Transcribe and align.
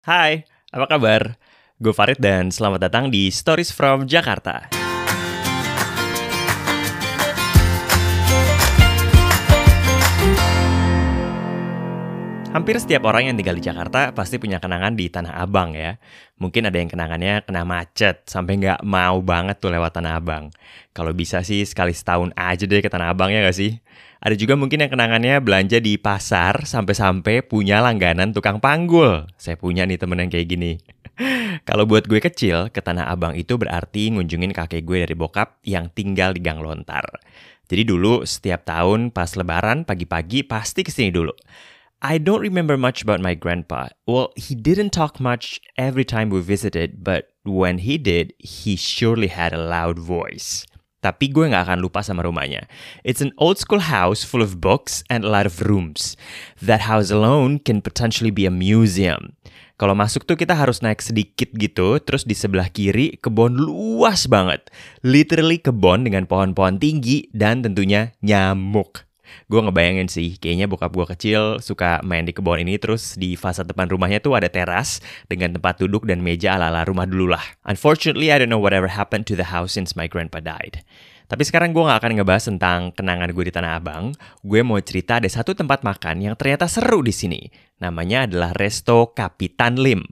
Hai, 0.00 0.48
apa 0.72 0.88
kabar? 0.88 1.36
Gue 1.76 1.92
Farid 1.92 2.16
dan 2.16 2.48
selamat 2.48 2.88
datang 2.88 3.12
di 3.12 3.28
Stories 3.28 3.68
from 3.68 4.08
Jakarta. 4.08 4.79
Hampir 12.50 12.82
setiap 12.82 13.06
orang 13.06 13.30
yang 13.30 13.38
tinggal 13.38 13.54
di 13.54 13.62
Jakarta 13.62 14.10
pasti 14.10 14.34
punya 14.42 14.58
kenangan 14.58 14.98
di 14.98 15.06
Tanah 15.06 15.38
Abang 15.38 15.70
ya. 15.70 16.02
Mungkin 16.42 16.66
ada 16.66 16.82
yang 16.82 16.90
kenangannya 16.90 17.46
kena 17.46 17.62
macet, 17.62 18.26
sampai 18.26 18.58
nggak 18.58 18.82
mau 18.82 19.22
banget 19.22 19.62
tuh 19.62 19.70
lewat 19.70 19.94
Tanah 19.94 20.18
Abang. 20.18 20.50
Kalau 20.90 21.14
bisa 21.14 21.46
sih 21.46 21.62
sekali 21.62 21.94
setahun 21.94 22.34
aja 22.34 22.66
deh 22.66 22.82
ke 22.82 22.90
Tanah 22.90 23.14
Abang 23.14 23.30
ya 23.30 23.46
nggak 23.46 23.54
sih? 23.54 23.78
Ada 24.18 24.34
juga 24.34 24.58
mungkin 24.58 24.82
yang 24.82 24.90
kenangannya 24.90 25.38
belanja 25.38 25.78
di 25.78 25.94
pasar 25.94 26.66
sampai-sampai 26.66 27.46
punya 27.46 27.78
langganan 27.78 28.34
tukang 28.34 28.58
panggul. 28.58 29.30
Saya 29.38 29.54
punya 29.54 29.86
nih 29.86 30.02
temen 30.02 30.18
yang 30.18 30.34
kayak 30.34 30.50
gini. 30.50 30.82
Kalau 31.70 31.86
buat 31.86 32.10
gue 32.10 32.18
kecil, 32.18 32.74
ke 32.74 32.82
Tanah 32.82 33.14
Abang 33.14 33.38
itu 33.38 33.62
berarti 33.62 34.10
ngunjungin 34.10 34.50
kakek 34.50 34.82
gue 34.82 35.06
dari 35.06 35.14
bokap 35.14 35.62
yang 35.62 35.86
tinggal 35.94 36.34
di 36.34 36.42
Gang 36.42 36.58
Lontar. 36.58 37.06
Jadi 37.70 37.86
dulu 37.86 38.26
setiap 38.26 38.66
tahun 38.66 39.14
pas 39.14 39.38
lebaran 39.38 39.86
pagi-pagi 39.86 40.42
pasti 40.42 40.82
ke 40.82 40.90
sini 40.90 41.14
dulu. 41.14 41.30
I 42.00 42.16
don't 42.16 42.40
remember 42.40 42.80
much 42.80 43.04
about 43.04 43.20
my 43.20 43.36
grandpa. 43.36 43.92
Well, 44.08 44.32
he 44.32 44.56
didn't 44.56 44.96
talk 44.96 45.20
much 45.20 45.60
every 45.76 46.04
time 46.04 46.32
we 46.32 46.40
visited, 46.40 47.04
but 47.04 47.28
when 47.44 47.84
he 47.84 48.00
did, 48.00 48.32
he 48.40 48.72
surely 48.72 49.28
had 49.28 49.52
a 49.52 49.60
loud 49.60 50.00
voice. 50.00 50.64
Tapi 51.04 51.28
gue 51.28 51.52
gak 51.52 51.68
akan 51.68 51.84
lupa 51.84 52.00
sama 52.00 52.24
rumahnya. 52.24 52.64
It's 53.04 53.20
an 53.20 53.36
old 53.36 53.60
school 53.60 53.84
house 53.84 54.24
full 54.24 54.40
of 54.40 54.64
books 54.64 55.04
and 55.12 55.28
a 55.28 55.32
lot 55.32 55.44
of 55.44 55.60
rooms. 55.60 56.16
That 56.64 56.88
house 56.88 57.12
alone 57.12 57.60
can 57.60 57.84
potentially 57.84 58.32
be 58.32 58.48
a 58.48 58.52
museum. 58.52 59.36
Kalau 59.76 59.92
masuk 59.92 60.24
tuh 60.24 60.40
kita 60.40 60.56
harus 60.56 60.80
naik 60.80 61.04
sedikit 61.04 61.52
gitu, 61.52 62.00
terus 62.00 62.24
di 62.24 62.32
sebelah 62.32 62.72
kiri 62.72 63.20
kebun 63.20 63.60
luas 63.60 64.24
banget. 64.24 64.72
Literally 65.04 65.60
kebun 65.60 66.08
dengan 66.08 66.24
pohon-pohon 66.24 66.80
tinggi 66.80 67.28
dan 67.32 67.60
tentunya 67.60 68.16
nyamuk. 68.24 69.09
Gue 69.50 69.60
ngebayangin 69.62 70.08
sih, 70.10 70.38
kayaknya 70.38 70.70
bokap 70.70 70.94
gue 70.94 71.06
kecil 71.16 71.40
suka 71.58 72.00
main 72.06 72.22
di 72.22 72.32
kebun 72.36 72.62
ini 72.62 72.78
terus 72.78 73.18
di 73.18 73.34
fasad 73.34 73.66
depan 73.66 73.90
rumahnya 73.90 74.22
tuh 74.22 74.38
ada 74.38 74.48
teras 74.50 75.02
dengan 75.26 75.54
tempat 75.56 75.80
duduk 75.82 76.06
dan 76.06 76.22
meja 76.22 76.54
ala-ala 76.54 76.86
rumah 76.86 77.06
dulu 77.08 77.32
lah. 77.34 77.42
Unfortunately, 77.66 78.30
I 78.30 78.38
don't 78.42 78.50
know 78.50 78.62
whatever 78.62 78.90
happened 78.90 79.26
to 79.30 79.34
the 79.34 79.50
house 79.50 79.74
since 79.74 79.98
my 79.98 80.10
grandpa 80.10 80.38
died. 80.42 80.82
Tapi 81.30 81.46
sekarang 81.46 81.70
gue 81.70 81.86
gak 81.86 82.02
akan 82.02 82.18
ngebahas 82.18 82.44
tentang 82.50 82.90
kenangan 82.90 83.30
gue 83.30 83.44
di 83.46 83.54
Tanah 83.54 83.78
Abang. 83.78 84.10
Gue 84.42 84.66
mau 84.66 84.82
cerita 84.82 85.22
ada 85.22 85.30
satu 85.30 85.54
tempat 85.54 85.86
makan 85.86 86.26
yang 86.26 86.34
ternyata 86.34 86.66
seru 86.66 87.06
di 87.06 87.14
sini. 87.14 87.46
Namanya 87.78 88.26
adalah 88.26 88.50
Resto 88.50 89.14
Kapitan 89.14 89.78
Lim. 89.78 90.02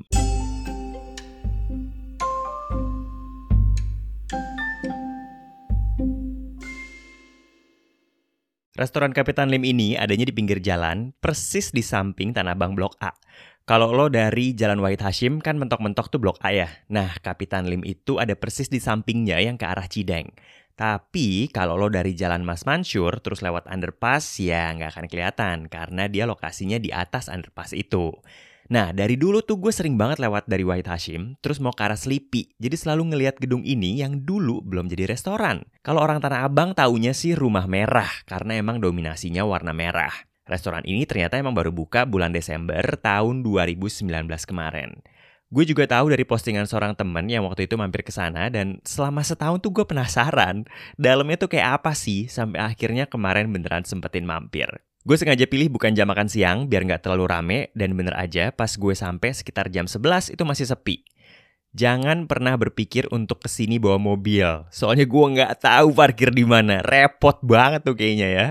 Restoran 8.79 9.11
Kapitan 9.11 9.51
Lim 9.51 9.67
ini 9.67 9.99
adanya 9.99 10.23
di 10.23 10.31
pinggir 10.31 10.63
jalan, 10.63 11.11
persis 11.19 11.75
di 11.75 11.83
samping 11.83 12.31
Tanah 12.31 12.55
Abang 12.55 12.79
Blok 12.79 12.95
A. 13.03 13.11
Kalau 13.67 13.91
lo 13.91 14.07
dari 14.07 14.55
Jalan 14.55 14.79
Wahid 14.79 15.03
Hashim 15.03 15.43
kan 15.43 15.59
mentok-mentok 15.59 16.15
tuh 16.15 16.23
Blok 16.23 16.39
A 16.47 16.55
ya. 16.55 16.71
Nah, 16.87 17.11
Kapitan 17.19 17.67
Lim 17.67 17.83
itu 17.83 18.23
ada 18.23 18.39
persis 18.39 18.71
di 18.71 18.79
sampingnya 18.79 19.43
yang 19.43 19.59
ke 19.59 19.67
arah 19.67 19.91
Cideng. 19.91 20.31
Tapi 20.79 21.51
kalau 21.51 21.75
lo 21.75 21.91
dari 21.91 22.15
Jalan 22.15 22.47
Mas 22.47 22.63
Mansur 22.71 23.19
terus 23.19 23.43
lewat 23.43 23.67
underpass 23.67 24.39
ya 24.39 24.71
nggak 24.71 24.95
akan 24.95 25.07
kelihatan 25.11 25.57
karena 25.67 26.07
dia 26.07 26.23
lokasinya 26.31 26.79
di 26.79 26.95
atas 26.95 27.27
underpass 27.27 27.75
itu. 27.75 28.15
Nah, 28.69 28.93
dari 28.93 29.17
dulu 29.17 29.41
tuh 29.41 29.57
gue 29.57 29.73
sering 29.73 29.97
banget 29.97 30.21
lewat 30.21 30.45
dari 30.45 30.61
Wahid 30.61 30.93
Hashim, 30.93 31.41
terus 31.41 31.57
mau 31.57 31.73
ke 31.73 31.89
arah 31.89 31.97
Sleepy. 31.97 32.53
Jadi 32.61 32.77
selalu 32.77 33.17
ngeliat 33.17 33.41
gedung 33.41 33.65
ini 33.65 33.97
yang 33.97 34.29
dulu 34.29 34.61
belum 34.61 34.93
jadi 34.93 35.09
restoran. 35.09 35.65
Kalau 35.81 36.05
orang 36.05 36.21
Tanah 36.21 36.45
Abang 36.45 36.77
taunya 36.77 37.17
sih 37.17 37.33
rumah 37.33 37.65
merah, 37.65 38.13
karena 38.29 38.61
emang 38.61 38.77
dominasinya 38.85 39.41
warna 39.49 39.73
merah. 39.73 40.13
Restoran 40.45 40.85
ini 40.85 41.09
ternyata 41.09 41.41
emang 41.41 41.57
baru 41.57 41.73
buka 41.73 42.05
bulan 42.05 42.33
Desember 42.33 42.81
tahun 43.01 43.41
2019 43.41 44.05
kemarin. 44.45 45.01
Gue 45.49 45.65
juga 45.65 45.89
tahu 45.89 46.13
dari 46.13 46.29
postingan 46.29 46.69
seorang 46.69 46.93
temen 46.93 47.25
yang 47.25 47.49
waktu 47.49 47.65
itu 47.65 47.81
mampir 47.81 48.05
ke 48.05 48.13
sana 48.13 48.53
dan 48.53 48.85
selama 48.85 49.25
setahun 49.25 49.65
tuh 49.65 49.73
gue 49.73 49.85
penasaran 49.89 50.69
dalamnya 51.01 51.41
tuh 51.41 51.49
kayak 51.49 51.81
apa 51.81 51.97
sih 51.97 52.29
sampai 52.29 52.61
akhirnya 52.61 53.09
kemarin 53.09 53.49
beneran 53.49 53.89
sempetin 53.89 54.29
mampir. 54.29 54.69
Gue 55.09 55.17
sengaja 55.17 55.49
pilih 55.49 55.73
bukan 55.73 55.97
jam 55.97 56.05
makan 56.05 56.29
siang 56.29 56.69
biar 56.69 56.85
nggak 56.85 57.01
terlalu 57.01 57.33
rame 57.33 57.59
dan 57.73 57.97
bener 57.97 58.13
aja 58.13 58.53
pas 58.53 58.69
gue 58.69 58.93
sampai 58.93 59.33
sekitar 59.33 59.73
jam 59.73 59.89
11 59.89 60.37
itu 60.37 60.43
masih 60.45 60.69
sepi. 60.69 61.01
Jangan 61.73 62.29
pernah 62.29 62.53
berpikir 62.61 63.09
untuk 63.09 63.41
ke 63.41 63.49
sini 63.49 63.81
bawa 63.81 63.97
mobil. 63.97 64.45
Soalnya 64.69 65.09
gue 65.09 65.25
nggak 65.33 65.65
tahu 65.65 65.97
parkir 65.97 66.29
di 66.29 66.45
mana. 66.45 66.85
Repot 66.85 67.41
banget 67.41 67.89
tuh 67.89 67.97
kayaknya 67.97 68.29
ya. 68.29 68.47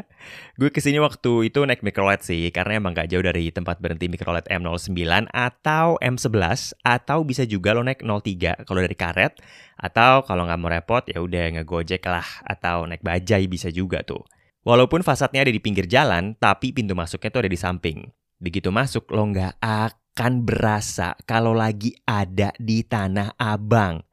Gue 0.57 0.73
ke 0.73 0.81
sini 0.81 0.97
waktu 0.97 1.53
itu 1.53 1.62
naik 1.62 1.85
microlet 1.85 2.25
sih, 2.25 2.50
karena 2.50 2.81
emang 2.81 2.97
gak 2.97 3.13
jauh 3.13 3.22
dari 3.22 3.53
tempat 3.53 3.78
berhenti 3.78 4.09
microlet 4.09 4.50
M09 4.50 5.29
atau 5.29 6.01
M11, 6.01 6.74
atau 6.81 7.22
bisa 7.22 7.45
juga 7.45 7.78
lo 7.78 7.85
naik 7.85 8.01
03 8.01 8.66
kalau 8.66 8.81
dari 8.81 8.97
karet, 8.97 9.38
atau 9.78 10.25
kalau 10.25 10.50
nggak 10.50 10.57
mau 10.57 10.74
repot 10.74 11.06
ya 11.06 11.22
udah 11.22 11.62
ngegojek 11.62 12.01
lah, 12.09 12.25
atau 12.41 12.89
naik 12.89 13.06
bajai 13.06 13.45
bisa 13.45 13.69
juga 13.69 14.01
tuh. 14.01 14.25
Walaupun 14.66 15.06
fasadnya 15.06 15.45
ada 15.45 15.53
di 15.53 15.62
pinggir 15.62 15.85
jalan, 15.85 16.34
tapi 16.40 16.73
pintu 16.73 16.95
masuknya 16.95 17.29
tuh 17.29 17.41
ada 17.45 17.51
di 17.51 17.59
samping. 17.59 18.07
Begitu 18.38 18.69
masuk, 18.69 19.09
lo 19.09 19.25
nggak 19.29 19.57
akan 19.62 20.45
berasa 20.45 21.18
kalau 21.25 21.53
lagi 21.57 21.97
ada 22.06 22.53
di 22.62 22.85
Tanah 22.85 23.34
Abang. 23.38 24.06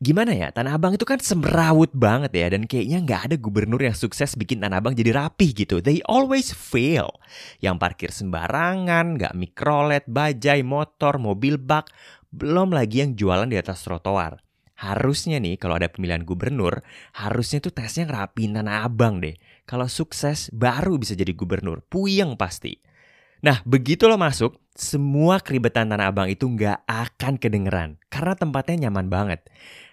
Gimana 0.00 0.32
ya, 0.32 0.48
Tanah 0.48 0.80
Abang 0.80 0.96
itu 0.96 1.04
kan 1.04 1.20
semrawut 1.20 1.92
banget 1.92 2.32
ya, 2.32 2.46
dan 2.56 2.64
kayaknya 2.64 3.04
nggak 3.04 3.22
ada 3.28 3.36
gubernur 3.36 3.84
yang 3.84 3.92
sukses 3.92 4.32
bikin 4.32 4.64
Tanah 4.64 4.80
Abang 4.80 4.96
jadi 4.96 5.12
rapih 5.12 5.52
gitu. 5.52 5.84
They 5.84 6.00
always 6.08 6.56
fail. 6.56 7.20
Yang 7.60 7.76
parkir 7.76 8.10
sembarangan, 8.10 9.20
nggak 9.20 9.36
mikrolet, 9.36 10.08
bajai, 10.08 10.64
motor, 10.64 11.20
mobil 11.20 11.60
bak, 11.60 11.92
belum 12.32 12.72
lagi 12.72 13.04
yang 13.04 13.12
jualan 13.12 13.44
di 13.44 13.60
atas 13.60 13.84
trotoar. 13.84 14.40
Harusnya 14.80 15.36
nih 15.36 15.60
kalau 15.60 15.76
ada 15.76 15.92
pemilihan 15.92 16.24
gubernur, 16.24 16.80
harusnya 17.12 17.60
tuh 17.60 17.76
tesnya 17.76 18.08
ngerapiin 18.08 18.56
Tanah 18.56 18.88
Abang 18.88 19.20
deh. 19.20 19.36
Kalau 19.70 19.86
sukses 19.86 20.50
baru 20.50 20.98
bisa 20.98 21.14
jadi 21.14 21.30
gubernur, 21.30 21.86
puyeng 21.86 22.34
pasti. 22.34 22.82
Nah 23.46 23.62
begitu 23.62 24.10
lo 24.10 24.18
masuk, 24.18 24.58
semua 24.74 25.38
keribetan 25.38 25.86
Tanah 25.86 26.10
Abang 26.10 26.26
itu 26.26 26.50
nggak 26.50 26.90
akan 26.90 27.38
kedengeran. 27.38 27.94
Karena 28.10 28.34
tempatnya 28.34 28.90
nyaman 28.90 29.06
banget. 29.06 29.46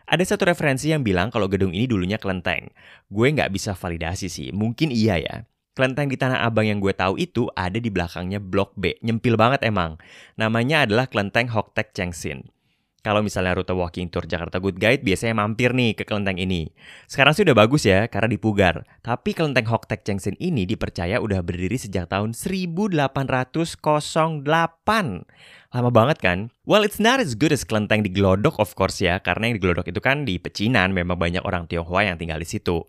Ada 0.09 0.33
satu 0.33 0.49
referensi 0.49 0.89
yang 0.89 1.05
bilang 1.05 1.29
kalau 1.29 1.45
gedung 1.45 1.77
ini 1.77 1.85
dulunya 1.85 2.17
kelenteng. 2.17 2.73
Gue 3.05 3.29
nggak 3.29 3.53
bisa 3.53 3.77
validasi 3.77 4.33
sih, 4.33 4.49
mungkin 4.49 4.89
iya 4.89 5.21
ya. 5.21 5.45
Kelenteng 5.77 6.09
di 6.09 6.17
Tanah 6.17 6.41
Abang 6.41 6.65
yang 6.65 6.81
gue 6.81 6.97
tahu 6.97 7.21
itu 7.21 7.45
ada 7.53 7.77
di 7.77 7.93
belakangnya 7.93 8.41
Blok 8.41 8.73
B, 8.73 8.97
nyempil 9.05 9.37
banget 9.37 9.61
emang. 9.61 10.01
Namanya 10.41 10.89
adalah 10.89 11.05
Kelenteng 11.05 11.53
Hoktek 11.53 11.93
Chengsin. 11.93 12.49
Kalau 13.05 13.21
misalnya 13.21 13.55
rute 13.55 13.71
walking 13.71 14.09
tour 14.09 14.25
Jakarta 14.25 14.57
Good 14.57 14.81
Guide 14.81 15.05
biasanya 15.05 15.37
mampir 15.37 15.71
nih 15.71 15.93
ke 15.93 16.03
kelenteng 16.03 16.41
ini. 16.41 16.73
Sekarang 17.05 17.37
sih 17.37 17.45
udah 17.45 17.55
bagus 17.55 17.85
ya 17.85 18.09
karena 18.09 18.33
dipugar. 18.33 18.83
Tapi 19.05 19.37
kelenteng 19.37 19.69
Hoktek 19.69 20.03
Chengsin 20.03 20.35
ini 20.41 20.65
dipercaya 20.65 21.21
udah 21.21 21.45
berdiri 21.45 21.77
sejak 21.77 22.09
tahun 22.09 22.33
1808. 22.33 23.85
Lama 25.67 25.91
banget 25.91 26.17
kan? 26.17 26.49
Well, 26.65 26.81
it's 26.81 26.97
not 26.97 27.21
as 27.21 27.37
good 27.37 27.53
as 27.53 27.67
kelenteng 27.67 28.01
di 28.01 28.09
Glodok 28.09 28.57
of 28.57 28.73
course 28.73 29.03
ya, 29.03 29.21
karena 29.21 29.51
yang 29.51 29.55
di 29.59 29.63
Glodok 29.63 29.87
itu 29.87 30.01
kan 30.01 30.25
di 30.25 30.41
pecinan, 30.41 30.95
memang 30.95 31.19
banyak 31.19 31.43
orang 31.45 31.69
Tionghoa 31.69 32.07
yang 32.07 32.17
tinggal 32.17 32.41
di 32.41 32.49
situ. 32.49 32.87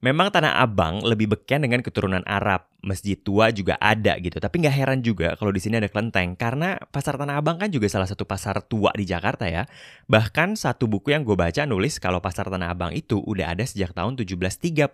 Memang 0.00 0.32
Tanah 0.32 0.64
Abang 0.64 1.04
lebih 1.04 1.28
beken 1.28 1.60
dengan 1.60 1.84
keturunan 1.84 2.24
Arab. 2.24 2.64
Masjid 2.80 3.20
tua 3.20 3.52
juga 3.52 3.76
ada 3.76 4.16
gitu. 4.16 4.40
Tapi 4.40 4.64
nggak 4.64 4.72
heran 4.72 5.04
juga 5.04 5.36
kalau 5.36 5.52
di 5.52 5.60
sini 5.60 5.76
ada 5.76 5.92
kelenteng. 5.92 6.40
Karena 6.40 6.80
pasar 6.88 7.20
Tanah 7.20 7.36
Abang 7.36 7.60
kan 7.60 7.68
juga 7.68 7.84
salah 7.92 8.08
satu 8.08 8.24
pasar 8.24 8.64
tua 8.64 8.96
di 8.96 9.04
Jakarta 9.04 9.44
ya. 9.44 9.68
Bahkan 10.08 10.56
satu 10.56 10.88
buku 10.88 11.12
yang 11.12 11.28
gue 11.28 11.36
baca 11.36 11.68
nulis 11.68 12.00
kalau 12.00 12.24
pasar 12.24 12.48
Tanah 12.48 12.72
Abang 12.72 12.96
itu 12.96 13.20
udah 13.20 13.52
ada 13.52 13.68
sejak 13.68 13.92
tahun 13.92 14.16
1733 14.16 14.88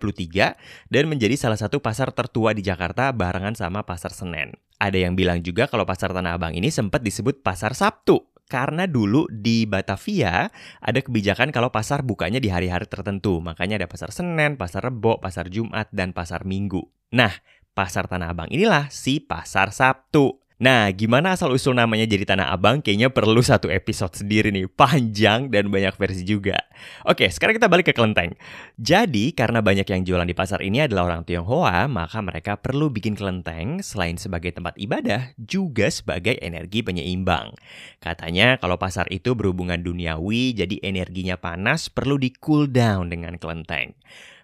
dan 0.91 1.03
menjadi 1.07 1.39
salah 1.39 1.55
satu 1.55 1.79
pasar 1.79 2.11
tertua 2.11 2.51
di 2.51 2.59
Jakarta 2.67 3.15
barengan 3.15 3.55
sama 3.55 3.87
pasar 3.87 4.11
Senen. 4.11 4.59
Ada 4.75 5.07
yang 5.07 5.15
bilang 5.15 5.39
juga 5.39 5.71
kalau 5.71 5.87
pasar 5.87 6.11
Tanah 6.11 6.35
Abang 6.35 6.51
ini 6.51 6.67
sempat 6.67 6.99
disebut 6.99 7.39
pasar 7.47 7.71
Sabtu 7.79 8.36
karena 8.47 8.87
dulu 8.87 9.27
di 9.27 9.67
Batavia 9.67 10.47
ada 10.79 10.99
kebijakan 11.03 11.51
kalau 11.51 11.69
pasar 11.69 12.01
bukanya 12.01 12.39
di 12.39 12.47
hari-hari 12.47 12.87
tertentu. 12.87 13.43
Makanya 13.43 13.83
ada 13.83 13.87
pasar 13.91 14.15
Senin, 14.15 14.55
pasar 14.55 14.87
Rebo, 14.87 15.19
pasar 15.19 15.51
Jumat, 15.51 15.91
dan 15.91 16.15
pasar 16.15 16.47
Minggu. 16.47 16.81
Nah, 17.11 17.31
pasar 17.75 18.07
Tanah 18.07 18.31
Abang 18.31 18.49
inilah 18.49 18.89
si 18.89 19.19
pasar 19.19 19.75
Sabtu. 19.75 20.46
Nah, 20.57 20.89
gimana 20.89 21.37
asal-usul 21.37 21.77
namanya 21.77 22.09
jadi 22.09 22.25
Tanah 22.25 22.49
Abang? 22.49 22.81
Kayaknya 22.81 23.13
perlu 23.13 23.45
satu 23.45 23.69
episode 23.69 24.17
sendiri 24.17 24.49
nih, 24.49 24.65
panjang 24.65 25.53
dan 25.53 25.69
banyak 25.69 25.93
versi 25.93 26.25
juga. 26.25 26.57
Oke, 27.05 27.29
sekarang 27.29 27.61
kita 27.61 27.69
balik 27.69 27.89
ke 27.89 27.93
kelenteng. 27.93 28.33
Jadi, 28.73 29.37
karena 29.37 29.61
banyak 29.61 29.85
yang 29.85 30.01
jualan 30.01 30.25
di 30.25 30.33
pasar 30.33 30.65
ini 30.65 30.81
adalah 30.81 31.13
orang 31.13 31.29
Tionghoa, 31.29 31.85
maka 31.85 32.25
mereka 32.25 32.57
perlu 32.57 32.89
bikin 32.89 33.13
kelenteng 33.13 33.85
selain 33.85 34.17
sebagai 34.17 34.49
tempat 34.49 34.73
ibadah, 34.81 35.37
juga 35.37 35.93
sebagai 35.93 36.41
energi 36.41 36.81
penyeimbang. 36.81 37.53
Katanya 38.01 38.57
kalau 38.57 38.81
pasar 38.81 39.05
itu 39.13 39.37
berhubungan 39.37 39.85
duniawi, 39.85 40.57
jadi 40.57 40.81
energinya 40.81 41.37
panas 41.37 41.85
perlu 41.93 42.17
di 42.17 42.33
cool 42.33 42.65
down 42.65 43.13
dengan 43.13 43.37
kelenteng. 43.37 43.93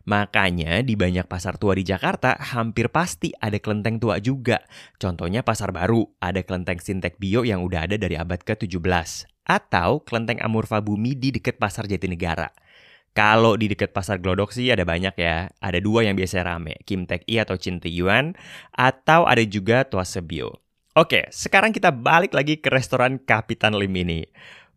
Makanya 0.04 0.84
di 0.84 1.00
banyak 1.00 1.32
pasar 1.32 1.56
tua 1.56 1.80
di 1.80 1.88
Jakarta 1.88 2.36
hampir 2.36 2.92
pasti 2.92 3.32
ada 3.40 3.56
kelenteng 3.56 4.04
tua 4.04 4.20
juga. 4.20 4.60
Contohnya 5.00 5.48
pasar 5.48 5.72
baru, 5.72 6.04
ada 6.20 6.44
kelenteng 6.44 6.84
Sintek 6.84 7.16
Bio 7.16 7.48
yang 7.48 7.64
udah 7.64 7.88
ada 7.88 7.96
dari 7.96 8.20
abad 8.20 8.44
ke-17. 8.44 8.84
Atau 9.48 10.04
kelenteng 10.04 10.44
Amurfa 10.44 10.84
Bumi 10.84 11.16
di 11.16 11.32
dekat 11.32 11.56
pasar 11.56 11.88
Jatinegara. 11.88 12.52
Kalau 13.14 13.54
di 13.56 13.70
dekat 13.70 13.94
pasar 13.94 14.18
Glodok 14.18 14.52
sih 14.52 14.74
ada 14.74 14.84
banyak 14.84 15.16
ya. 15.16 15.48
Ada 15.62 15.80
dua 15.80 16.04
yang 16.04 16.18
biasa 16.18 16.44
rame, 16.44 16.82
Kim 16.84 17.06
Tek 17.06 17.24
I 17.30 17.46
atau 17.46 17.56
Chin 17.56 17.78
Yuan, 17.86 18.34
atau 18.74 19.24
ada 19.30 19.46
juga 19.46 19.86
Tuase 19.86 20.20
Bio. 20.20 20.64
Oke, 20.94 21.26
sekarang 21.34 21.74
kita 21.74 21.90
balik 21.90 22.38
lagi 22.38 22.62
ke 22.62 22.70
restoran 22.70 23.18
Kapitan 23.18 23.74
Lim 23.74 23.94
ini. 23.98 24.26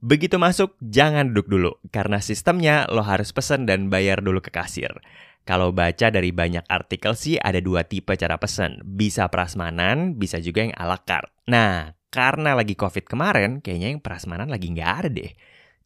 Begitu 0.06 0.38
masuk, 0.38 0.78
jangan 0.78 1.34
duduk 1.34 1.50
dulu, 1.50 1.72
karena 1.90 2.22
sistemnya 2.22 2.86
lo 2.86 3.02
harus 3.02 3.34
pesen 3.34 3.66
dan 3.66 3.90
bayar 3.90 4.22
dulu 4.22 4.38
ke 4.38 4.54
kasir. 4.54 4.94
Kalau 5.42 5.74
baca 5.74 6.14
dari 6.14 6.30
banyak 6.30 6.62
artikel 6.70 7.18
sih 7.18 7.42
ada 7.42 7.58
dua 7.58 7.82
tipe 7.82 8.14
cara 8.14 8.38
pesen. 8.38 8.86
Bisa 8.86 9.26
prasmanan, 9.26 10.14
bisa 10.14 10.38
juga 10.38 10.62
yang 10.62 10.78
ala 10.78 11.02
carte. 11.02 11.34
Nah, 11.50 11.98
karena 12.14 12.54
lagi 12.54 12.78
covid 12.78 13.02
kemarin, 13.02 13.58
kayaknya 13.58 13.98
yang 13.98 13.98
prasmanan 13.98 14.46
lagi 14.46 14.70
nggak 14.70 14.90
ada 14.94 15.10
deh. 15.10 15.34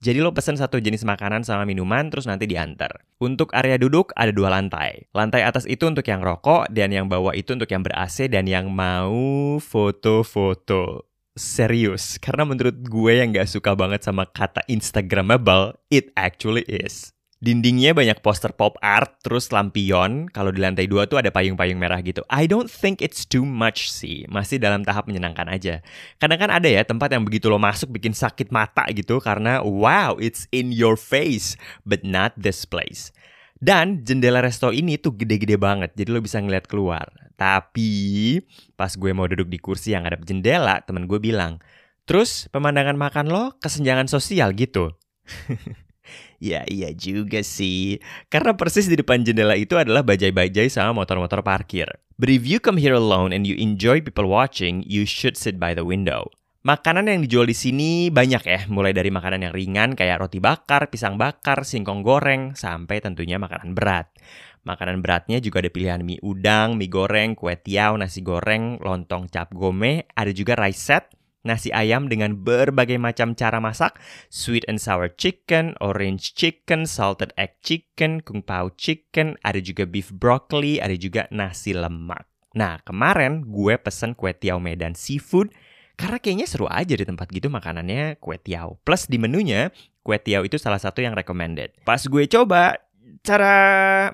Jadi 0.05 0.21
lo 0.21 0.37
pesen 0.37 0.61
satu 0.61 0.77
jenis 0.77 1.01
makanan 1.09 1.41
sama 1.41 1.65
minuman 1.65 2.13
terus 2.13 2.29
nanti 2.29 2.45
diantar. 2.45 3.05
Untuk 3.25 3.57
area 3.57 3.81
duduk 3.81 4.13
ada 4.17 4.37
dua 4.37 4.53
lantai. 4.53 5.09
Lantai 5.17 5.49
atas 5.49 5.65
itu 5.65 5.89
untuk 5.89 6.05
yang 6.05 6.21
rokok 6.21 6.69
dan 6.69 6.93
yang 6.93 7.09
bawah 7.09 7.33
itu 7.33 7.57
untuk 7.57 7.73
yang 7.73 7.81
ber-AC 7.81 8.29
dan 8.29 8.45
yang 8.45 8.69
mau 8.69 9.57
foto-foto 9.61 11.10
serius 11.41 12.21
karena 12.21 12.45
menurut 12.45 12.77
gue 12.85 13.13
yang 13.17 13.33
gak 13.33 13.49
suka 13.49 13.73
banget 13.73 14.05
sama 14.05 14.29
kata 14.29 14.61
Instagramable, 14.69 15.81
it 15.89 16.13
actually 16.13 16.69
is. 16.69 17.17
Dindingnya 17.41 17.97
banyak 17.97 18.21
poster 18.21 18.53
pop 18.53 18.77
art, 18.85 19.25
terus 19.25 19.49
lampion. 19.49 20.29
Kalau 20.29 20.53
di 20.53 20.61
lantai 20.61 20.85
dua 20.85 21.09
tuh 21.09 21.25
ada 21.25 21.33
payung-payung 21.33 21.81
merah 21.81 21.97
gitu. 22.05 22.21
I 22.29 22.45
don't 22.45 22.69
think 22.69 23.01
it's 23.01 23.25
too 23.25 23.49
much 23.49 23.89
sih. 23.89 24.29
Masih 24.29 24.61
dalam 24.61 24.85
tahap 24.85 25.09
menyenangkan 25.09 25.49
aja. 25.49 25.81
Kadang 26.21 26.37
kan 26.37 26.53
ada 26.53 26.69
ya 26.69 26.85
tempat 26.85 27.09
yang 27.17 27.25
begitu 27.25 27.49
lo 27.49 27.57
masuk 27.57 27.97
bikin 27.97 28.13
sakit 28.13 28.53
mata 28.53 28.85
gitu 28.93 29.25
karena 29.25 29.65
wow, 29.65 30.21
it's 30.21 30.45
in 30.53 30.69
your 30.69 31.01
face. 31.01 31.57
But 31.89 32.05
not 32.05 32.37
this 32.37 32.69
place. 32.69 33.09
Dan 33.57 34.05
jendela 34.05 34.45
resto 34.45 34.69
ini 34.69 34.97
tuh 34.97 35.17
gede-gede 35.17 35.61
banget, 35.61 35.93
jadi 35.93 36.17
lo 36.17 36.25
bisa 36.25 36.41
ngeliat 36.41 36.65
keluar. 36.65 37.13
Tapi 37.41 38.37
pas 38.77 38.93
gue 38.93 39.17
mau 39.17 39.25
duduk 39.25 39.49
di 39.49 39.57
kursi 39.57 39.97
yang 39.97 40.05
ada 40.05 40.21
jendela, 40.21 40.85
temen 40.85 41.09
gue 41.09 41.17
bilang, 41.17 41.57
terus 42.05 42.53
pemandangan 42.53 43.01
makan 43.01 43.33
lo 43.33 43.57
kesenjangan 43.65 44.13
sosial 44.13 44.53
gitu. 44.53 44.93
ya 46.37 46.69
iya 46.69 46.93
juga 46.93 47.41
sih. 47.41 47.97
Karena 48.29 48.53
persis 48.53 48.93
di 48.93 49.01
depan 49.01 49.25
jendela 49.25 49.57
itu 49.57 49.81
adalah 49.81 50.05
bajai-bajai 50.05 50.69
sama 50.69 50.93
motor-motor 50.93 51.41
parkir. 51.41 51.89
But 52.21 52.29
if 52.29 52.45
you 52.45 52.61
come 52.61 52.77
here 52.77 52.93
alone 52.93 53.33
and 53.33 53.49
you 53.49 53.57
enjoy 53.57 54.05
people 54.05 54.29
watching, 54.29 54.85
you 54.85 55.09
should 55.09 55.41
sit 55.41 55.57
by 55.57 55.73
the 55.73 55.89
window. 55.89 56.29
Makanan 56.61 57.09
yang 57.09 57.25
dijual 57.25 57.49
di 57.49 57.57
sini 57.57 58.13
banyak 58.13 58.45
ya, 58.45 58.61
mulai 58.69 58.93
dari 58.93 59.09
makanan 59.09 59.49
yang 59.49 59.57
ringan 59.57 59.97
kayak 59.97 60.21
roti 60.21 60.45
bakar, 60.45 60.93
pisang 60.93 61.17
bakar, 61.17 61.65
singkong 61.65 62.05
goreng, 62.05 62.53
sampai 62.53 63.01
tentunya 63.01 63.41
makanan 63.41 63.73
berat. 63.73 64.13
Makanan 64.61 65.01
beratnya 65.01 65.41
juga 65.41 65.65
ada 65.65 65.73
pilihan 65.73 66.05
mie 66.05 66.21
udang, 66.21 66.77
mie 66.77 66.93
goreng, 66.93 67.33
kue 67.33 67.57
tiaw, 67.57 67.97
nasi 67.97 68.21
goreng, 68.21 68.77
lontong 68.81 69.33
cap 69.33 69.57
gome, 69.57 70.05
ada 70.13 70.29
juga 70.37 70.53
rice 70.53 70.81
set, 70.85 71.05
nasi 71.41 71.73
ayam 71.73 72.13
dengan 72.13 72.37
berbagai 72.37 73.01
macam 73.01 73.33
cara 73.33 73.57
masak, 73.57 73.97
sweet 74.29 74.69
and 74.69 74.77
sour 74.77 75.09
chicken, 75.09 75.73
orange 75.81 76.37
chicken, 76.37 76.85
salted 76.85 77.33
egg 77.41 77.57
chicken, 77.65 78.21
kung 78.21 78.45
pao 78.45 78.69
chicken, 78.77 79.41
ada 79.41 79.61
juga 79.65 79.89
beef 79.89 80.13
broccoli, 80.13 80.77
ada 80.77 80.93
juga 80.93 81.25
nasi 81.33 81.73
lemak. 81.73 82.29
Nah, 82.53 82.83
kemarin 82.83 83.47
gue 83.47 83.79
pesen 83.79 84.13
kue 84.13 84.35
tiaw 84.35 84.59
Medan 84.59 84.99
seafood 84.99 85.55
karena 85.95 86.19
kayaknya 86.19 86.47
seru 86.49 86.67
aja 86.67 86.97
di 86.97 87.05
tempat 87.07 87.31
gitu 87.31 87.47
makanannya 87.53 88.19
kue 88.19 88.37
tiaw. 88.37 88.77
Plus 88.83 89.07
di 89.07 89.17
menunya, 89.17 89.71
kue 90.03 90.19
tiaw 90.19 90.43
itu 90.43 90.59
salah 90.59 90.81
satu 90.83 91.05
yang 91.05 91.15
recommended. 91.15 91.77
Pas 91.87 92.03
gue 92.03 92.25
coba, 92.27 92.75
cara 93.25 93.55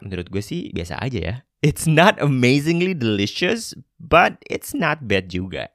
menurut 0.03 0.29
gue 0.31 0.43
sih 0.43 0.71
biasa 0.75 1.01
aja 1.01 1.21
ya. 1.21 1.37
It's 1.65 1.89
not 1.89 2.21
amazingly 2.21 2.93
delicious, 2.93 3.75
but 3.99 4.39
it's 4.47 4.77
not 4.77 5.09
bad 5.09 5.33
juga. 5.33 5.73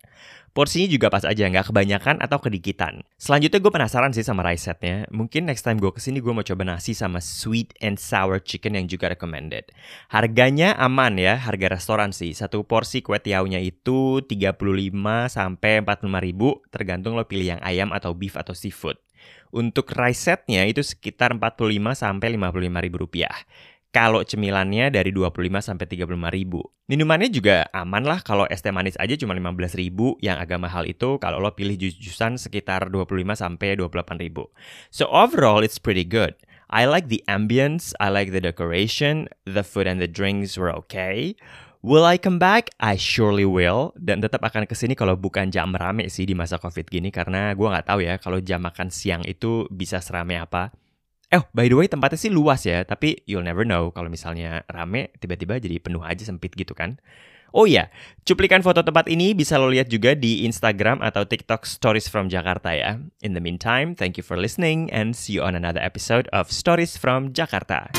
Porsinya 0.51 0.83
juga 0.91 1.07
pas 1.07 1.23
aja, 1.23 1.47
nggak 1.47 1.71
kebanyakan 1.71 2.19
atau 2.19 2.35
kedikitan. 2.43 3.07
Selanjutnya 3.15 3.63
gue 3.63 3.71
penasaran 3.71 4.11
sih 4.11 4.19
sama 4.19 4.43
rice 4.43 4.67
setnya. 4.67 5.07
Mungkin 5.07 5.47
next 5.47 5.63
time 5.63 5.79
gue 5.79 5.87
ke 5.95 6.03
sini 6.03 6.19
gue 6.19 6.27
mau 6.35 6.43
coba 6.43 6.67
nasi 6.67 6.91
sama 6.91 7.23
sweet 7.23 7.71
and 7.79 7.95
sour 7.95 8.35
chicken 8.43 8.75
yang 8.75 8.83
juga 8.83 9.07
recommended. 9.07 9.71
Harganya 10.11 10.75
aman 10.75 11.15
ya, 11.15 11.39
harga 11.39 11.71
restoran 11.71 12.11
sih. 12.11 12.35
Satu 12.35 12.67
porsi 12.67 12.99
kue 12.99 13.15
tiaunya 13.23 13.63
itu 13.63 14.27
35 14.27 14.91
sampai 15.31 15.79
45 15.87 16.19
ribu, 16.19 16.59
tergantung 16.67 17.15
lo 17.15 17.23
pilih 17.23 17.55
yang 17.55 17.61
ayam 17.63 17.95
atau 17.95 18.11
beef 18.11 18.35
atau 18.35 18.51
seafood. 18.51 18.99
Untuk 19.51 19.91
rice 19.91 20.31
setnya 20.31 20.63
itu 20.63 20.79
sekitar 20.79 21.35
45 21.35 21.91
sampai 21.91 22.27
55 22.39 22.85
ribu 22.85 22.97
rupiah. 23.03 23.35
Kalau 23.91 24.23
cemilannya 24.23 24.87
dari 24.87 25.11
25 25.11 25.59
sampai 25.59 25.83
35 25.83 26.31
ribu. 26.31 26.63
Minumannya 26.87 27.27
juga 27.27 27.67
aman 27.75 28.07
lah 28.07 28.23
kalau 28.23 28.47
es 28.47 28.63
teh 28.63 28.71
manis 28.71 28.95
aja 28.95 29.19
cuma 29.19 29.35
15 29.35 29.75
ribu. 29.75 30.15
Yang 30.23 30.47
agak 30.47 30.59
mahal 30.63 30.87
itu 30.87 31.19
kalau 31.19 31.43
lo 31.43 31.51
pilih 31.51 31.75
jus-jusan 31.75 32.39
sekitar 32.39 32.87
25 32.87 33.35
sampai 33.35 33.75
28 33.75 34.15
ribu. 34.23 34.47
So 34.95 35.11
overall 35.11 35.59
it's 35.59 35.75
pretty 35.75 36.07
good. 36.07 36.39
I 36.71 36.87
like 36.87 37.11
the 37.11 37.19
ambience, 37.27 37.91
I 37.99 38.07
like 38.07 38.31
the 38.31 38.39
decoration, 38.39 39.27
the 39.43 39.59
food 39.59 39.91
and 39.91 39.99
the 39.99 40.07
drinks 40.07 40.55
were 40.55 40.71
okay. 40.87 41.35
Will 41.81 42.05
I 42.05 42.21
come 42.21 42.37
back? 42.37 42.69
I 42.77 42.93
surely 42.93 43.41
will. 43.41 43.89
Dan 43.97 44.21
tetap 44.21 44.45
akan 44.45 44.69
ke 44.69 44.77
sini 44.77 44.93
kalau 44.93 45.17
bukan 45.17 45.49
jam 45.49 45.73
rame 45.73 46.05
sih 46.13 46.29
di 46.29 46.37
masa 46.37 46.61
covid 46.61 46.85
gini. 46.85 47.09
Karena 47.09 47.57
gue 47.57 47.65
nggak 47.65 47.89
tahu 47.89 48.05
ya 48.05 48.21
kalau 48.21 48.37
jam 48.37 48.61
makan 48.61 48.93
siang 48.93 49.25
itu 49.25 49.65
bisa 49.73 49.97
serame 49.97 50.37
apa. 50.37 50.69
Eh, 51.33 51.41
by 51.57 51.65
the 51.65 51.73
way 51.73 51.89
tempatnya 51.89 52.21
sih 52.21 52.29
luas 52.29 52.69
ya. 52.69 52.85
Tapi 52.85 53.25
you'll 53.25 53.41
never 53.41 53.65
know 53.65 53.89
kalau 53.89 54.13
misalnya 54.13 54.61
rame 54.69 55.09
tiba-tiba 55.17 55.57
jadi 55.57 55.81
penuh 55.81 56.05
aja 56.05 56.21
sempit 56.21 56.53
gitu 56.53 56.77
kan. 56.77 57.01
Oh 57.51 57.67
iya, 57.67 57.91
cuplikan 58.23 58.63
foto 58.63 58.79
tempat 58.79 59.11
ini 59.11 59.35
bisa 59.35 59.59
lo 59.59 59.67
lihat 59.67 59.91
juga 59.91 60.15
di 60.15 60.47
Instagram 60.47 61.03
atau 61.03 61.27
TikTok 61.27 61.67
Stories 61.67 62.07
from 62.07 62.31
Jakarta 62.31 62.71
ya. 62.71 62.95
In 63.19 63.35
the 63.35 63.43
meantime, 63.43 63.91
thank 63.91 64.15
you 64.15 64.23
for 64.23 64.39
listening 64.39 64.87
and 64.87 65.11
see 65.11 65.35
you 65.35 65.43
on 65.43 65.51
another 65.51 65.83
episode 65.83 66.31
of 66.31 66.47
Stories 66.47 66.95
from 66.95 67.35
Jakarta. 67.35 67.91